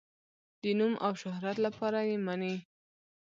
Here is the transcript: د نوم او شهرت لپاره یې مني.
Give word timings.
د 0.61 0.63
نوم 0.79 0.93
او 1.05 1.13
شهرت 1.21 1.57
لپاره 1.65 1.99
یې 2.09 2.17
مني. 2.25 2.55